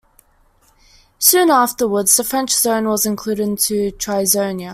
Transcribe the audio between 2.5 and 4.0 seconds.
zone was included into